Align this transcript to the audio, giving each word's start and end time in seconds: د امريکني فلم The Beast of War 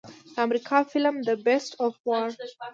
د 0.33 0.35
امريکني 0.45 0.83
فلم 0.91 1.15
The 1.27 1.35
Beast 1.45 1.71
of 1.85 1.91
War 2.05 2.25